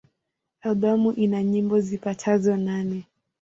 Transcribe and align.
Albamu 0.61 1.09
ina 1.23 1.39
nyimbo 1.51 1.75
zipatazo 1.87 2.53
nane. 2.67 2.99